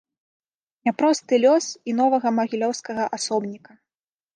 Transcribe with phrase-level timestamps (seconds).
[0.89, 3.83] Няпросты лёс і новага магілёўскага асобніка.